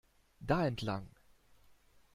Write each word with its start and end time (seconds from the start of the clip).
Da 0.43 0.65
entlang! 0.65 1.11